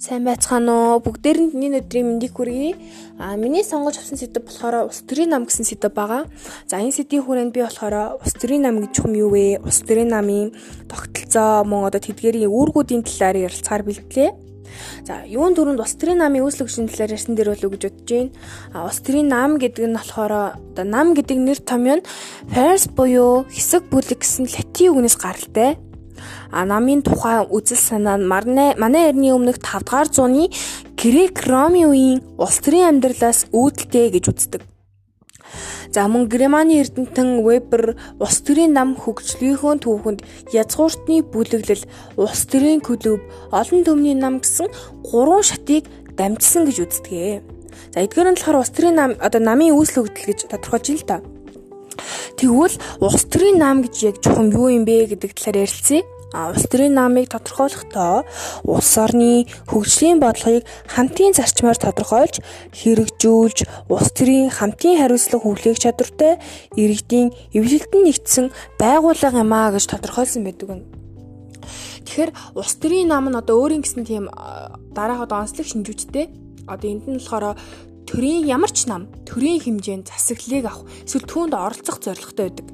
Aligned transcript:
Сайн 0.00 0.24
байцгаана 0.24 0.96
уу? 0.96 1.04
Бүгдээрэнд 1.04 1.52
миний 1.52 1.76
өдрийн 1.76 2.08
мэндийг 2.08 2.32
хүргэе. 2.32 2.72
А 3.20 3.36
миний 3.36 3.60
сонгож 3.60 4.00
авсан 4.00 4.16
сэдв 4.16 4.40
болохоор 4.48 4.88
ус 4.88 5.04
төрийн 5.04 5.28
нам 5.28 5.44
гэсэн 5.44 5.68
сэдв 5.68 5.92
байгаа. 5.92 6.24
За 6.64 6.80
энэ 6.80 6.96
сэдвийн 6.96 7.20
хүрээнд 7.20 7.52
би 7.52 7.60
болохоор 7.60 8.16
ус 8.16 8.32
төрийн 8.32 8.64
нам 8.64 8.80
гэж 8.80 8.96
юм 9.04 9.12
юу 9.12 9.28
вэ? 9.28 9.60
Ус 9.60 9.84
төрийн 9.84 10.08
намын 10.08 10.56
тогтолцоо 10.88 11.68
мөн 11.68 11.92
одоо 11.92 12.00
тэдгээрийн 12.00 12.48
үүргүүдийн 12.48 13.04
талаар 13.04 13.44
ярилцахаар 13.44 13.84
бэлтлээ. 13.84 14.30
За, 15.04 15.20
юун 15.28 15.52
дөрөнд 15.52 15.84
ус 15.84 15.92
төрийн 16.00 16.24
намын 16.24 16.48
үүслэгчийн 16.48 16.88
талаар 16.88 17.20
ярьсан 17.20 17.36
дээр 17.36 17.52
болов 17.52 17.68
гэж 17.76 17.82
бодож 17.84 18.08
байна. 18.08 18.32
А 18.72 18.88
ус 18.88 19.04
төрийн 19.04 19.28
нам 19.28 19.60
гэдэг 19.60 19.84
нь 19.84 20.00
болохоор 20.00 20.32
одоо 20.56 20.86
нам 20.88 21.12
гэдэг 21.12 21.36
нэр 21.36 21.60
томьёо 21.60 22.00
Fairs 22.48 22.88
буюу 22.88 23.44
хэсэг 23.52 23.92
бүлэг 23.92 24.24
гэсэн 24.24 24.48
латин 24.48 24.96
үгнээс 24.96 25.20
гаралтай. 25.20 25.76
А 26.50 26.64
намын 26.64 27.02
тухай 27.02 27.44
үзэл 27.44 27.78
санаа 27.78 28.16
нь 28.16 28.26
манай 28.26 29.10
эртний 29.10 29.32
өмнөх 29.32 29.58
5 29.58 29.84
дугаар 29.86 30.08
зууны 30.08 30.50
Грек 30.96 31.46
Роми 31.46 31.84
үеийн 31.86 32.20
улс 32.36 32.58
төрийн 32.60 33.00
амьдралаас 33.00 33.48
үүдэлтэй 33.52 34.10
гэж 34.12 34.24
үздэг. 34.28 34.62
За 35.90 36.06
мөн 36.06 36.28
Германы 36.30 36.78
эрдэмтэн 36.78 37.42
Вебер 37.42 37.98
улс 38.22 38.38
төрийн 38.46 38.70
нам 38.78 38.94
хөгжлийнхөө 38.94 39.82
түүхэнд 39.82 40.20
язгууртны 40.54 41.26
бүлэглэл, 41.26 41.82
улс 42.14 42.46
төрийн 42.46 42.78
клуб, 42.78 43.18
олон 43.50 43.82
төмний 43.82 44.14
нам 44.14 44.38
гэсэн 44.38 44.70
гурван 45.02 45.42
шатыг 45.42 45.90
дамжсан 46.14 46.70
гэж 46.70 46.78
үздэг. 46.86 47.42
За 47.90 48.06
эдгээр 48.06 48.30
нь 48.30 48.38
болохоор 48.38 48.62
улс 48.62 48.70
төрийн 48.70 48.94
нам 48.94 49.10
одоо 49.18 49.42
намын 49.42 49.74
үүсэл 49.74 50.06
хөгжил 50.06 50.30
гэж 50.30 50.40
тодорхойлж 50.46 50.86
байна 50.86 51.02
л 51.02 51.08
да. 51.10 51.18
Тэгвэл 52.36 52.76
улс 53.00 53.24
төрийн 53.28 53.58
нам 53.58 53.82
гэж 53.84 53.94
яг 54.06 54.16
чухам 54.24 54.50
юу 54.52 54.68
юм 54.72 54.84
бэ 54.84 55.12
гэдэг 55.12 55.30
талаар 55.36 55.64
ярилцъя. 55.66 56.02
А 56.32 56.54
улс 56.54 56.62
төрийн 56.70 56.94
намыг 56.94 57.26
тодорхойлохдоо 57.34 58.22
улс 58.62 58.92
орны 59.02 59.50
хөгжлийн 59.66 60.22
бодлогыг 60.22 60.62
хамтын 60.86 61.34
зарчмаар 61.34 61.74
тодорхойлж 61.74 62.38
хэрэгжүүлж 62.70 63.58
улс 63.90 64.08
төрийн 64.14 64.46
хамтын 64.46 64.94
хариуцлага 64.94 65.42
хүлээх 65.42 65.82
чадвартай 65.82 66.38
иргэдийн 66.78 67.34
эвлэлтэн 67.50 68.06
нэгдсэн 68.06 68.46
байгууллага 68.78 69.42
юм 69.42 69.50
а 69.50 69.74
гэж 69.74 69.90
тодорхойлсон 69.90 70.46
байдаг 70.46 70.70
нь. 70.70 70.86
Тэгэхээр 72.06 72.30
улс 72.54 72.74
төрийн 72.78 73.10
нам 73.10 73.26
нь 73.26 73.34
одоо 73.34 73.66
өөрийн 73.66 73.82
гэсэн 73.82 74.06
тийм 74.06 74.30
дараах 74.94 75.26
одоо 75.26 75.42
онцлог 75.42 75.66
шинжүүчтэй. 75.66 76.30
Одоо 76.70 76.88
энд 76.94 77.10
нь 77.10 77.18
болохоор 77.18 77.58
төрийн 78.10 78.42
ямар 78.50 78.74
ч 78.74 78.90
нам 78.90 79.06
төрийн 79.22 79.62
хэмжээнд 79.62 80.10
засаглалыг 80.10 80.66
авах 80.66 80.82
эсвэл 81.06 81.30
түүнд 81.30 81.54
оролцох 81.54 82.02
зорилготой 82.02 82.50
байдаг 82.50 82.68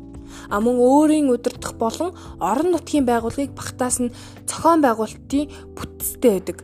а 0.48 0.61
мөн 0.65 0.77
өөрийн 0.81 1.28
удирдах 1.28 1.75
болон 1.77 2.17
орон 2.41 2.73
нутгийн 2.73 3.05
байгууллагыг 3.05 3.53
багтаас 3.53 4.01
нь 4.01 4.15
зохион 4.48 4.81
байгуулалтын 4.83 5.51
бүтцтэй 5.77 6.33
байдаг. 6.41 6.59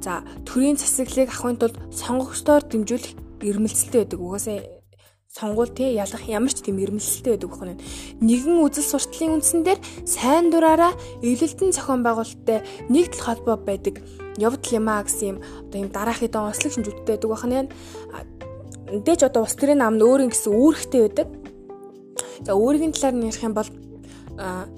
За 0.00 0.22
төрийн 0.46 0.78
засаглалыг 0.78 1.28
авахын 1.30 1.58
тулд 1.58 1.76
сонгогчдоор 1.92 2.62
дэмжүүлэх 2.70 3.12
ирмэлцэлтэй 3.42 4.00
байдаг. 4.06 4.20
Угаасаа 4.22 4.77
сонгуул 5.38 5.70
тий 5.70 5.94
ялах 5.94 6.26
ямар 6.26 6.50
ч 6.50 6.66
тийм 6.66 6.82
ирмэлцэлтэй 6.82 7.38
байдаг 7.38 7.50
бохоо. 7.50 7.78
Нэгэн 8.18 8.58
үзэл 8.58 8.90
сурталын 8.90 9.38
үндсэн 9.38 9.62
дээр 9.62 9.80
сайн 10.02 10.50
дураараа 10.50 10.92
эвлэлтэн 11.22 11.70
зохион 11.70 12.02
байгуулалттай 12.02 12.66
нэгдэл 12.90 13.22
холбоо 13.22 13.56
байдаг 13.56 14.02
явдал 14.34 14.74
юм 14.74 14.86
а 14.90 15.06
гэсэн 15.06 15.26
юм 15.30 15.38
одоо 15.38 15.78
юм 15.78 15.90
дараахын 15.94 16.30
дон 16.30 16.50
онцлог 16.50 16.72
шинжүүдтэй 16.74 17.14
байдаг 17.14 17.30
бохоо. 17.30 17.70
Эндэж 18.88 19.20
одоо 19.28 19.44
улс 19.44 19.54
төрийн 19.54 19.78
намд 19.78 20.02
өөрийн 20.02 20.32
гэсэн 20.32 20.52
үүрэгтэй 20.52 21.00
байдаг. 21.06 21.28
За 22.42 22.56
өөрийн 22.56 22.96
талаар 22.96 23.14
нь 23.14 23.28
ярих 23.28 23.44
юм 23.44 23.54
бол 23.54 23.68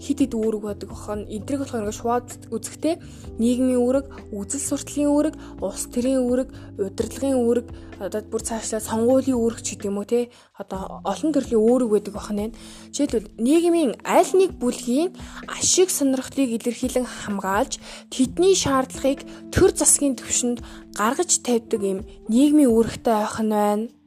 хит 0.00 0.18
хит 0.24 0.32
үүрэг 0.32 0.62
байдаг 0.64 0.88
бохоо. 0.88 1.20
Эдрийг 1.28 1.60
болохоор 1.60 1.84
ингээд 1.84 2.00
шууд 2.00 2.28
үзэхтэй 2.48 2.94
нийгмийн 3.36 3.76
үүрэг, 3.76 4.06
үзэл 4.32 4.64
сурталын 4.72 5.12
үүрэг, 5.12 5.34
улс 5.60 5.84
төрийн 5.92 6.24
үүрэг, 6.24 6.48
удирдлагын 6.80 7.36
үүрэг, 7.36 7.66
одоо 8.00 8.20
бүр 8.24 8.40
цаашлаа 8.40 8.80
сонгуулийн 8.80 9.36
үүрэг 9.36 9.60
ч 9.60 9.76
гэдэг 9.76 9.92
юм 9.92 10.00
уу 10.00 10.08
те. 10.08 10.32
Одоо 10.56 11.04
олон 11.04 11.30
төрлийн 11.36 11.60
үүрэг 11.60 11.88
байдаг 11.92 12.14
бохоо 12.16 12.34
нэ. 12.36 12.56
Жишээлбэл 12.96 13.36
нийгмийн 13.36 13.92
аль 14.00 14.32
нэг 14.32 14.56
бүлгийн 14.56 15.12
ашиг 15.44 15.92
сонирхлыг 15.92 16.56
илэрхийлэн 16.56 17.04
хамгаалж 17.04 17.76
тэдний 18.08 18.56
шаардлагыг 18.56 19.28
төр 19.52 19.70
засгийн 19.76 20.16
төвшөнд 20.16 20.64
гаргаж 20.96 21.44
тавьдаг 21.44 21.80
юм 21.84 22.00
нийгмийн 22.32 22.72
үүрэгтэй 22.72 23.12
нь 23.44 23.52
байна 23.52 23.99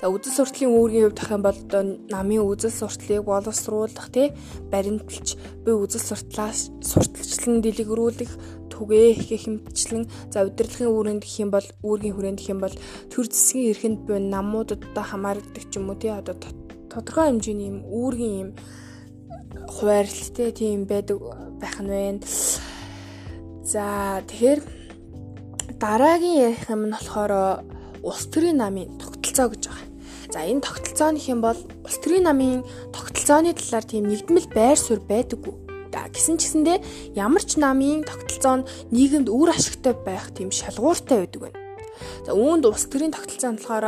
За 0.00 0.08
үзэл 0.08 0.36
сурталын 0.42 0.74
үүргийн 0.74 1.04
хувьд 1.08 1.18
тах 1.18 1.30
юм 1.32 1.42
бол 1.42 1.60
намын 2.10 2.42
үзэл 2.46 2.72
сурталыг 2.72 3.24
боловсруулах 3.24 4.08
тий 4.12 4.32
баримталж 4.72 5.36
буй 5.64 5.74
үзэл 5.76 6.02
суртлаас 6.02 6.70
сурталчлан 6.80 7.62
дэлгэрүүлэх 7.62 8.32
түгээ 8.72 9.06
их 9.14 9.46
хэмтчлэн 9.46 10.04
за 10.32 10.48
удирдлагын 10.48 10.90
үүрэнд 10.90 11.22
гэх 11.22 11.42
юм 11.44 11.50
бол 11.52 11.66
үүргийн 11.84 12.14
хүрээнд 12.16 12.40
гэх 12.40 12.52
юм 12.54 12.60
бол 12.64 12.76
төр 13.12 13.26
засгийн 13.28 13.70
эрхэнд 13.70 13.98
буй 14.08 14.18
намуудад 14.18 14.82
хамаардаг 14.96 15.64
ч 15.70 15.78
юм 15.78 15.92
уу 15.92 16.00
тий 16.00 16.10
одоо 16.10 16.34
тодорхой 16.90 17.30
хэмжээний 17.30 17.68
юм 17.72 17.80
үүргийн 17.86 18.36
юм 18.42 18.50
хуваарлттай 19.68 20.50
тийм 20.52 20.84
байдаг 20.90 21.18
байх 21.60 21.76
нь 21.80 21.88
байна. 21.88 22.20
За 23.64 24.20
тэгэхээр 24.28 24.60
дараагийн 25.80 26.40
ярих 26.48 26.68
юм 26.68 26.82
нь 26.88 26.94
болохоор 26.96 27.32
улс 28.02 28.24
төрийн 28.32 28.58
намын 28.58 28.90
тогтолцоо 29.22 29.54
гэж 29.54 29.62
байгаа. 29.70 29.86
За 30.34 30.40
энэ 30.42 30.66
тогтолцооных 30.66 31.24
юм 31.30 31.40
бол 31.40 31.58
улс 31.86 31.98
төрийн 32.02 32.26
намын 32.26 32.66
тогтолцооны 32.90 33.54
талаар 33.54 33.86
тийм 33.86 34.10
нэгдмэл 34.10 34.50
байр 34.50 34.78
суурь 34.78 35.04
байдаггүй. 35.06 35.54
За 35.94 36.10
гисэн 36.10 36.42
ч 36.42 36.50
гэсэндээ 36.50 36.78
ямар 37.14 37.44
ч 37.46 37.62
намын 37.62 38.02
тогтолцоо 38.02 38.66
нь 38.66 38.68
нийгэмд 38.90 39.30
үр 39.30 39.54
ашигтай 39.54 39.94
байх 39.94 40.34
тийм 40.34 40.50
шалгууртай 40.50 41.22
байдаг 41.22 41.40
байна. 41.46 41.58
За 42.26 42.34
үүнд 42.34 42.66
улс 42.66 42.84
төрийн 42.90 43.14
тогтолцоо 43.14 43.50
нь 43.54 43.60
болохоор 43.62 43.86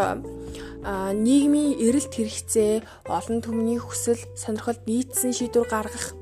нийгмийн 1.17 1.81
эрэлт 1.81 2.13
хэрэгцээ, 2.15 3.09
олон 3.09 3.41
түмний 3.41 3.81
хүсэл, 3.81 4.21
сонирхолд 4.37 4.85
нийцсэн 4.85 5.33
шийдвэр 5.33 5.65
гаргах, 5.65 6.13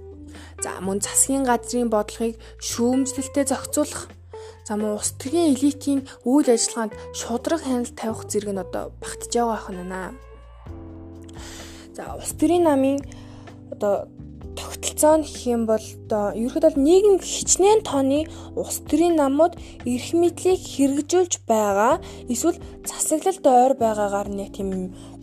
за 0.62 0.78
мөн 0.78 1.02
засгийн 1.02 1.42
газрын 1.42 1.90
бодлогыг 1.90 2.38
шүүмжлэлтэд 2.62 3.50
зохицуулах 3.50 4.06
За 4.66 4.76
мөн 4.76 4.94
улс 4.94 5.10
төрийн 5.18 5.54
элитийн 5.54 6.00
үйл 6.22 6.48
ажиллагаанд 6.54 6.94
шудраг 7.18 7.60
хяналт 7.66 7.94
тавих 7.98 8.22
зэрэг 8.30 8.50
нь 8.54 8.62
одоо 8.64 8.84
багтж 9.02 9.32
байгаа 9.34 9.56
ах 9.58 9.66
байна. 9.68 10.14
За 11.96 12.02
улс 12.14 12.32
төрийн 12.38 12.64
намын 12.68 12.98
одоо 13.74 14.06
тогтолцоо 14.54 15.14
нь 15.18 15.26
гэх 15.26 15.42
юм 15.54 15.62
бол 15.66 15.82
одоо 16.06 16.24
ерөөхдөө 16.44 16.78
нийгэм 16.78 17.16
хичнээн 17.18 17.80
тооны 17.88 18.20
улс 18.60 18.78
төрийн 18.88 19.16
намууд 19.18 19.58
эрх 19.92 20.08
мэдлийг 20.20 20.60
хэрэгжүүлж 20.62 21.34
байгаа 21.50 21.94
эсвэл 22.32 22.58
засаглалд 22.88 23.44
ойр 23.46 23.74
байгаагаар 23.82 24.28
нэг 24.30 24.48
тийм 24.56 24.70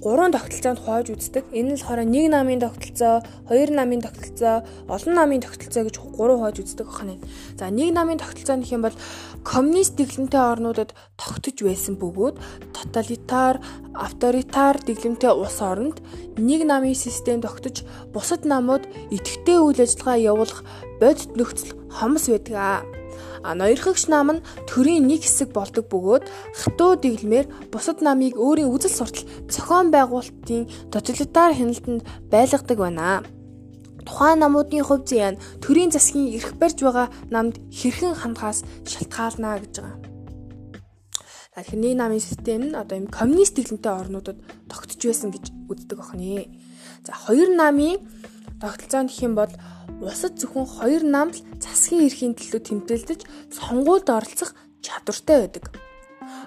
гурван 0.02 0.32
тогтолцоонд 0.32 0.80
хувааж 0.80 1.12
үздэг. 1.12 1.44
Энэ 1.52 1.76
нь 1.76 1.76
болохоор 1.76 2.02
нэг 2.08 2.26
намын 2.32 2.60
тогтолцоо, 2.64 3.20
хоёр 3.48 3.70
намын 3.76 4.02
тогтолцоо, 4.02 4.64
олон 4.88 5.14
намын 5.16 5.44
тогтолцоо 5.44 5.84
гэж 5.84 5.96
гурван 6.16 6.40
хувааж 6.40 6.58
үздэг 6.64 6.88
байна. 6.88 7.16
За 7.60 7.68
нэг 7.68 7.92
намын 7.92 8.20
тогтолцоо 8.20 8.56
нөх 8.56 8.72
юм 8.72 8.88
бол 8.88 8.96
коммунист 9.44 10.00
дэглэмтэй 10.00 10.40
орнуудад 10.40 10.96
тогтож 11.20 11.58
байсан 11.60 12.00
бөгөөд 12.00 12.36
тоталитар, 12.72 13.60
авторитар 13.92 14.80
дэглэмтэй 14.80 15.32
улс 15.36 15.60
оронд 15.60 16.00
нэг 16.40 16.64
намын 16.64 16.96
систем 16.96 17.44
тогтож 17.44 17.84
бусад 18.16 18.48
намууд 18.48 18.88
идэвхтэй 19.12 19.60
үйл 19.60 19.84
ажиллагаа 19.84 20.18
явуулах 20.32 20.64
бодит 21.00 21.36
нөхцөл 21.36 21.76
хомс 21.92 22.32
байдаг. 22.32 22.99
А 23.44 23.56
ноёрхогч 23.56 24.08
нам 24.12 24.40
нь 24.40 24.46
төрийн 24.70 25.08
нэг 25.08 25.24
хэсэг 25.24 25.50
болдог 25.56 25.86
бөгөөд 25.90 26.24
хатуу 26.60 27.00
дэглэмээр 27.00 27.72
бусад 27.72 28.00
намыг 28.04 28.36
өөрийн 28.36 28.72
үзэл 28.72 28.98
суртал 28.98 29.30
зохион 29.48 29.88
байгуулалтын 29.96 30.92
тоталитар 30.92 31.52
хяналтанд 31.56 32.04
байлгадаг 32.32 32.78
байна. 32.78 33.24
Тухайн 34.08 34.40
намуудын 34.42 34.84
хувь 34.86 35.06
зэян 35.06 35.36
төрийн 35.64 35.92
засгийн 35.92 36.34
эрх 36.36 36.58
барьж 36.60 36.80
байгаа 36.82 37.08
намд 37.30 37.56
хэрхэн 37.70 38.16
хандхаас 38.18 38.66
шалтгаална 38.90 39.60
гэж 39.62 39.76
байгаа. 39.80 40.10
Нэг 41.60 41.96
намын 42.00 42.24
систем 42.24 42.72
нь 42.72 42.76
одоо 42.82 42.96
юм 42.98 43.08
коммунист 43.08 43.56
дэглэмтэй 43.56 43.92
орнуудад 43.92 44.40
тогтж 44.72 45.02
байсан 45.04 45.30
гэж 45.36 45.52
үздэг 45.68 46.00
охины. 46.00 46.48
За 47.06 47.14
хоёр 47.14 47.50
намын 47.52 48.00
тогтолцоо 48.62 49.04
гэх 49.04 49.20
юм 49.28 49.36
бол 49.36 49.52
улсад 50.02 50.40
зөвхөн 50.40 50.66
хоёр 50.66 51.04
нам 51.04 51.30
л 51.36 51.40
засгийн 51.60 52.08
эрхийн 52.08 52.34
төлөө 52.36 52.62
тэмдэглэж 52.64 53.22
сонгуульд 53.52 54.08
оролцох 54.08 54.56
чадвартай 54.80 55.38
байдаг. 55.44 55.66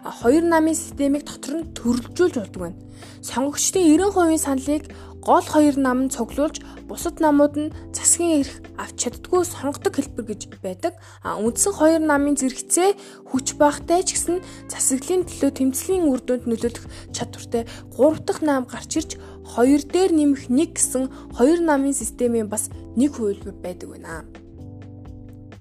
Хоёр 0.02 0.44
намын 0.48 0.74
системийг 0.74 1.24
дотор 1.28 1.60
нь 1.60 1.70
төрөлжүүлж 1.76 2.36
болдог 2.40 2.60
байна. 2.62 2.78
Сонгогчдын 3.22 3.84
90% 3.86 4.38
саналыг 4.40 4.84
гол 5.22 5.46
хоёр 5.46 5.78
нам 5.78 6.06
нь 6.06 6.10
цуглуулж 6.10 6.58
бусад 6.90 7.22
намууд 7.22 7.54
нь 7.54 7.72
засгийн 7.94 8.42
эрх 8.42 8.54
авч 8.74 9.06
чаддгүй 9.06 9.46
сонгодог 9.46 9.94
хэлбэр 9.94 10.26
гэж 10.34 10.40
байдаг. 10.58 10.98
А 11.22 11.38
үндсэн 11.38 11.72
хоёр 11.78 12.02
намын 12.02 12.34
зэрэгцээ 12.34 13.30
хүч 13.30 13.54
багтай 13.54 14.02
ч 14.02 14.18
гэсэн 14.18 14.42
засаглалын 14.66 15.22
төлөө 15.30 15.50
тэмцлийн 15.54 16.10
үр 16.10 16.20
дүнд 16.26 16.50
нөлөөлөх 16.50 17.14
чадвартай 17.14 17.62
гурав 17.94 18.18
дахь 18.26 18.42
нам 18.42 18.66
гарч 18.66 18.92
ирж 18.98 19.10
хоёр 19.46 19.82
дээр 19.86 20.10
нэмэх 20.10 20.50
нэг 20.50 20.74
гэсэн 20.74 21.06
хоёр 21.38 21.62
намын 21.62 21.94
системийн 21.94 22.50
бас 22.50 22.66
нэг 22.98 23.14
хувилбар 23.14 23.54
байдаг 23.62 23.88
байна. 23.94 24.26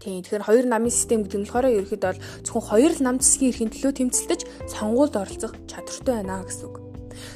Тийм 0.02 0.25
тэгэхээр 0.25 0.48
хоёр 0.50 0.66
намын 0.66 0.90
систем 0.90 1.22
гэдэг 1.22 1.38
нь 1.38 1.46
болохоор 1.46 1.69
ерөөхдөө 1.78 2.10
бол 2.10 2.24
зөвхөн 2.42 2.69
хоёр 2.74 2.94
нам 3.06 3.22
засгийн 3.22 3.54
эрхийн 3.54 3.69
төлөө 3.69 3.94
тэмцэлдэж 3.94 4.42
сонгуульд 4.74 5.13
оролцох 5.22 5.54
чадвартай 5.69 6.25
байна 6.25 6.42
гэсэн 6.42 6.66
үг. 6.66 6.91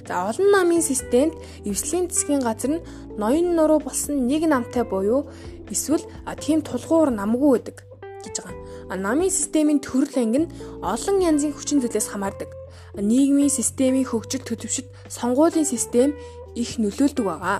За 0.08 0.30
олон 0.30 0.48
намын 0.52 0.82
системд 0.82 1.34
эвслийн 1.66 2.10
засгийн 2.10 2.42
газар 2.42 2.72
нь 2.78 2.86
ноён 3.18 3.56
нуруу 3.56 3.80
болсон 3.80 4.28
нэг 4.30 4.44
намтай 4.48 4.84
буюу 4.84 5.30
эсвэл 5.70 6.04
тийм 6.44 6.62
тулгуур 6.62 7.10
намгүй 7.10 7.52
байдаг 7.60 7.78
гэж 8.24 8.36
байгаа. 8.42 8.58
А 8.92 8.96
намын 8.96 9.30
системийн 9.30 9.80
төрөл 9.80 10.16
анги 10.18 10.40
нь 10.44 10.52
олон 10.82 11.18
янзын 11.30 11.54
хүчин 11.54 11.82
зүйлээс 11.82 12.10
хамаардаг. 12.10 12.50
Нийгмийн 12.96 13.52
системийн 13.52 14.08
хөгжил 14.08 14.44
төлөвшөлт 14.46 14.90
сонгуулийн 15.10 15.68
систем 15.68 16.10
их 16.56 16.80
нөлөөлдөг 16.82 17.26
байгаа 17.28 17.60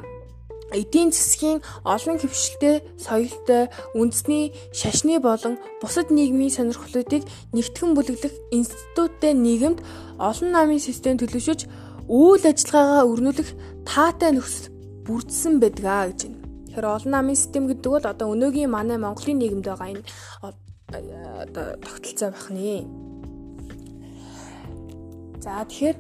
эдийн 0.74 1.12
засгийн 1.14 1.62
олон 1.86 2.18
хөвшилтэй 2.20 2.82
соёлтой 2.98 3.70
үндэсний 3.94 4.52
шашны 4.74 5.20
болон 5.22 5.62
бусад 5.82 6.10
нийгмийн 6.10 6.50
сонирхлуудыг 6.50 7.24
нэгтгэн 7.54 7.94
бүлэглэх 7.94 8.36
институттэй 8.58 9.34
нийгэмд 9.38 9.80
олон 10.18 10.50
намын 10.52 10.82
систем 10.82 11.16
төлөвшөж 11.22 11.70
үйл 12.10 12.44
ажиллагаагаа 12.46 13.10
өрнүүлэх 13.10 13.50
таатай 13.86 14.32
нөхцөл 14.34 14.70
бүрдсэн 15.06 15.58
байдгаа 15.62 16.10
гэж 16.14 16.20
байна. 16.30 16.42
Тэгэхээр 16.70 16.86
олон 16.86 17.12
намын 17.14 17.38
систем 17.38 17.66
гэдэг 17.66 17.92
бол 17.92 18.06
одоо 18.06 18.28
өнөөгийн 18.34 18.70
манай 18.70 18.98
Монголын 19.02 19.40
нийгэмд 19.42 19.66
байгаа 19.66 19.90
энэ 19.94 20.04
одоо 20.92 21.66
тогтолцоо 21.82 22.30
байх 22.30 22.48
нэ. 22.54 22.86
За 25.42 25.62
тэгэхээр 25.66 25.98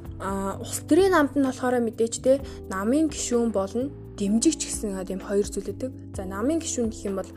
улс 0.61 0.79
төрийн 0.89 1.13
намд 1.13 1.33
нь 1.37 1.45
болохоор 1.45 1.77
мэдээж 1.81 2.13
те 2.25 2.41
намын 2.69 3.09
гишүүн 3.13 3.49
болно 3.53 3.93
дэмжигч 4.17 4.61
гэсэн 4.65 4.97
тийм 5.05 5.21
хоёр 5.21 5.45
зүйл 5.45 5.69
өгдөг. 5.73 5.91
За 6.17 6.25
намын 6.25 6.61
гишүүн 6.61 6.89
гэх 6.89 7.05
юм 7.09 7.15
бол 7.21 7.31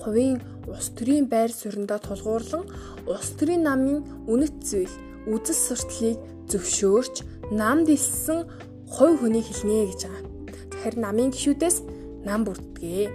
хувийн 0.00 0.40
улс 0.68 0.88
төрийн 0.96 1.28
байр 1.28 1.52
суурьндаа 1.52 2.00
тулгуурлан 2.00 2.64
улс 3.04 3.28
төрийн 3.36 3.64
намын 3.68 4.00
үнэт 4.24 4.56
зүйл 4.64 4.94
үзэл 5.28 5.60
сурталыг 5.66 6.16
зөвшөөрч 6.48 7.16
намд 7.50 7.88
илсэн 7.90 8.46
хувь 8.86 9.18
хүний 9.20 9.42
хэлнэ 9.42 9.90
гэж 9.90 10.00
байгаа. 10.06 10.24
Тэгэхээр 10.70 10.96
намын 10.98 11.30
гишүүдээс 11.34 11.76
нам 12.26 12.46
бүрддэг. 12.46 13.10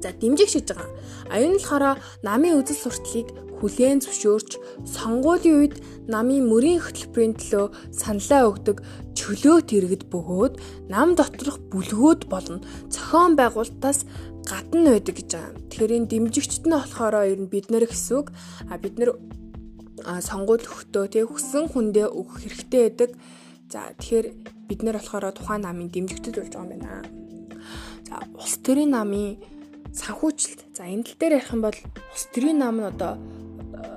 За 0.00 0.12
дэмжигч 0.12 0.52
гэж 0.56 0.66
байгаа. 0.72 0.90
Аюун 1.32 1.56
нь 1.56 1.60
болохоор 1.60 1.98
намын 2.24 2.56
үзэл 2.60 2.80
сурталыг 2.80 3.28
хүлээн 3.60 4.04
зөвшөөрч 4.04 4.50
сонгуулийн 4.84 5.56
үед 5.60 5.74
намын 6.12 6.44
мөрийн 6.44 6.80
хөтөлбөрийн 6.84 7.34
төлөө 7.40 7.66
саналаа 7.88 8.52
өгдөг 8.52 8.84
чөлөөт 9.16 9.68
иргэд 9.72 10.04
бөгөөд 10.12 10.54
нам 10.92 11.16
доторх 11.16 11.56
бүлгүүд 11.72 12.28
болон 12.28 12.60
зохион 12.92 13.32
байгуулалтаас 13.40 14.04
гадна 14.44 14.92
байдаг 14.94 15.14
гэж 15.16 15.28
байгаа. 15.32 15.52
Тэгэхээр 15.72 15.96
энэ 15.96 16.10
дэмжигчд 16.12 16.64
нь 16.68 16.76
болохоор 16.76 17.14
ер 17.24 17.40
нь 17.40 17.50
бид 17.50 17.66
нэр 17.72 17.88
гэсэн 17.88 18.14
үг. 18.20 18.28
А 18.68 18.76
бид 18.76 19.00
нэр 19.00 19.16
сонгуул 20.22 20.62
өгтөө 20.62 21.04
тий 21.10 21.24
хүссэн 21.26 21.66
хүндээ 21.70 22.06
өгөх 22.10 22.42
хэрэгтэй 22.42 22.82
байдаг. 22.86 23.10
За 23.72 23.90
тэгэхээр 23.98 24.26
бид 24.70 24.80
нэр 24.82 24.98
болохоор 24.98 25.34
тухайн 25.34 25.62
намын 25.66 25.90
дэмжигчд 25.90 26.38
болж 26.38 26.52
байгаа 26.54 26.62
юм 26.62 26.70
байна. 26.70 27.02
За 28.06 28.16
улс 28.38 28.54
төрийн 28.62 28.94
намын 28.94 29.38
санхүүжилт. 29.90 30.60
За 30.76 30.86
тал 30.86 31.18
дээр 31.18 31.36
ярих 31.42 31.50
юм 31.50 31.62
бол 31.66 31.78
улс 32.14 32.24
төрийн 32.30 32.58
нам 32.62 32.78
нь 32.78 32.90
одоо 32.92 33.18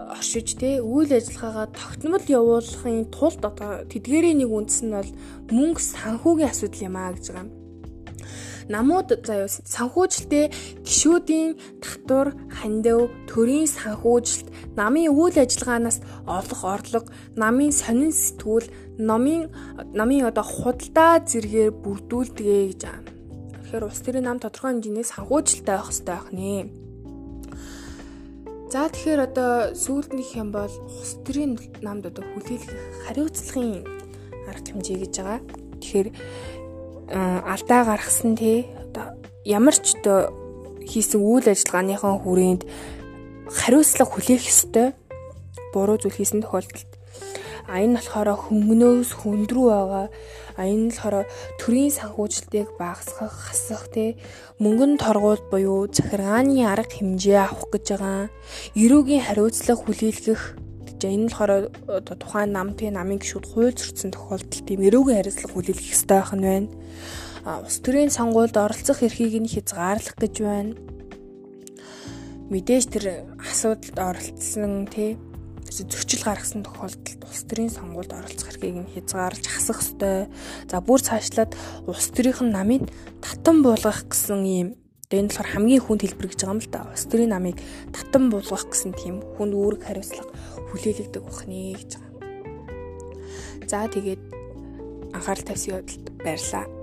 оршиж 0.09 0.57
те 0.57 0.81
үйл 0.81 1.11
ажиллагаагаа 1.13 1.67
тогтмол 1.69 2.25
явуулахын 2.25 3.13
тулд 3.13 3.41
одоо 3.45 3.85
тэдгээрийн 3.85 4.41
нэг 4.41 4.49
үндэс 4.49 4.81
нь 4.83 4.95
бол 4.97 5.11
мөнгө 5.53 5.81
санхүүгийн 5.93 6.49
асуудал 6.49 6.87
юм 6.89 6.97
а 6.97 7.13
гэж 7.13 7.25
байгаа. 7.29 7.58
Намууд 8.69 9.25
заяа 9.25 9.49
санхүүжилтээ 9.49 10.45
гişүүдийн 10.85 11.57
татвар, 11.81 12.37
хандив, 12.61 13.09
төрийн 13.25 13.65
санхүүжилт, 13.65 14.47
намын 14.77 15.09
үйл 15.09 15.37
ажиллагаанаас 15.41 15.99
олох 16.29 16.61
орлого, 16.61 17.09
намын 17.33 17.73
сонин 17.73 18.13
сэтгүүл, 18.13 18.69
намын 19.01 19.49
намын 19.97 20.29
одоо 20.29 20.45
худалдаа 20.45 21.25
зэргээр 21.25 21.71
бүрдүүлдэгэ 21.81 22.57
гэж 22.69 22.81
байгаа. 22.85 23.03
Тэгэхээр 23.69 23.87
улс 23.89 24.01
төрийн 24.05 24.25
нам 24.29 24.37
тодорхой 24.37 24.69
хэмжээний 24.77 25.07
санхүүжилттэй 25.07 25.73
байх 25.73 25.89
хэрэгтэй 25.89 26.13
байх 26.13 26.29
нэ. 26.29 26.89
За 28.69 28.85
тэгэхээр 28.85 29.21
одоо 29.25 29.51
сүүлднийх 29.73 30.37
юм 30.37 30.53
бол 30.53 30.69
хус 30.69 31.17
төрийн 31.25 31.57
намд 31.81 32.05
одоо 32.05 32.21
хүлээлгэх 32.21 33.09
хариуцлагын 33.09 33.81
арга 34.45 34.69
хэмжээ 34.69 34.97
гэж 35.09 35.13
байгаа. 35.25 35.41
Тэгэхээр 35.81 36.07
алдаа 37.09 37.81
гаргасан 37.85 38.37
тий 38.37 38.69
одоо 38.85 39.17
ямар 39.45 39.75
ч 39.75 39.97
одоо 39.97 40.29
хийсэн 40.85 41.21
үйл 41.21 41.45
ажиллагааныхаа 41.49 42.15
хүрээнд 42.21 42.63
хариуцлага 43.49 44.09
хүлээх 44.13 44.43
ёстой. 44.45 44.93
Буруу 45.73 45.97
зүйл 45.97 46.17
хийсэн 46.17 46.41
тохиолдолд. 46.41 46.89
А 47.69 47.81
энэ 47.81 48.01
болохоор 48.01 48.29
хөнгөнөөс 48.49 49.11
хөндрүү 49.21 49.65
байгаа. 49.69 50.05
А 50.57 50.61
энэ 50.65 50.89
болохоор 50.89 51.25
төрийн 51.61 51.93
санхүүжилтийг 51.93 52.73
багасгах 52.81 53.29
хасах 53.29 53.89
те. 53.93 54.17
Мөнгөн 54.57 54.97
торгуул 54.97 55.41
буюу 55.49 55.85
захиргааны 55.89 56.65
арга 56.65 56.89
хэмжээ 56.89 57.37
авах 57.37 57.69
гэж 57.69 57.85
байгаа. 57.93 58.33
Эрүүгийн 58.73 59.25
хариуцлага 59.25 59.81
хүлээлгэх 59.85 60.41
За 60.99 61.07
энэ 61.07 61.25
нь 61.25 61.31
болохоор 61.31 61.71
оо 61.87 62.01
тухайн 62.03 62.51
намтын 62.51 62.99
намын 62.99 63.23
гишүүд 63.23 63.47
хууль 63.47 63.71
зөрчсөн 63.71 64.11
тохиолдолд 64.11 64.67
тийм 64.67 64.83
эрүүгийн 64.83 65.23
хариуцлага 65.23 65.55
хүлээлгэх 65.55 65.95
ёстой 65.95 66.19
байх 66.19 66.33
нь 66.35 66.43
байна. 66.43 66.67
А 67.47 67.63
ус 67.63 67.79
төрийн 67.79 68.11
сонгуульд 68.11 68.59
оролцох 68.59 68.99
эрхийг 69.07 69.39
нь 69.39 69.47
хязгаарлах 69.47 70.19
гэж 70.19 70.35
байна. 70.43 70.75
Мэдээж 72.51 72.85
тэр 72.91 73.05
асуудалд 73.39 73.95
оролцсон 73.95 74.91
тий 74.91 75.15
зөрчил 75.71 76.23
гаргасан 76.27 76.67
тохиолдолд 76.67 77.23
улс 77.23 77.43
төрийн 77.47 77.71
сонгуульд 77.71 78.11
оролцох 78.11 78.51
эрхийг 78.51 78.83
нь 78.83 78.91
хязгаарлаж 78.91 79.47
хасах 79.47 79.79
ёстой. 79.79 80.27
За 80.67 80.83
бүр 80.83 80.99
цаашлаад 80.99 81.55
улс 81.87 82.11
төрийнх 82.11 82.43
нь 82.43 82.51
намыг 82.51 82.91
татан 83.23 83.63
буулгах 83.63 84.03
гэсэн 84.11 84.43
ийм 84.43 84.67
энэ 85.15 85.31
болохоор 85.31 85.47
хамгийн 85.47 85.79
хүнд 85.79 86.01
хэлбэр 86.03 86.27
гэж 86.27 86.41
байгаа 86.43 86.55
юм 86.57 86.59
л 86.59 86.69
да. 86.75 86.91
Улс 86.91 87.05
төрийн 87.07 87.31
намыг 87.31 87.57
татан 87.95 88.27
буулгах 88.27 88.67
гэсэн 88.67 88.91
тийм 88.99 89.23
хүнд 89.39 89.53
үүрэг 89.55 89.81
хариуцлага 89.87 90.58
хүлээлгдэг 90.67 91.23
бахнэ 91.23 91.79
гэж 91.79 91.91
байгаа. 91.95 92.09
За 93.69 93.87
тэгээд 93.87 94.21
анхаарал 95.15 95.45
тавьсан 95.47 95.71
явдалд 95.79 96.05
баярлалаа. 96.23 96.78